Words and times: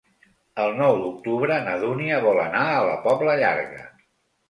El 0.63 0.73
nou 0.79 0.97
d'octubre 1.01 1.59
na 1.69 1.77
Dúnia 1.85 2.19
vol 2.27 2.43
anar 2.49 2.65
a 2.73 2.83
la 2.91 2.99
Pobla 3.09 3.41
Llarga. 3.45 3.89